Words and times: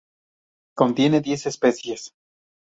Contiene 0.75 1.21
diez 1.21 1.45
especies. 1.45 2.11